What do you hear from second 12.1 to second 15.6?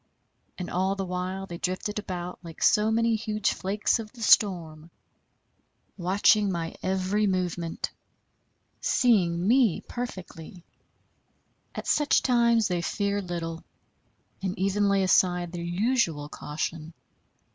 times they fear little, and even lay aside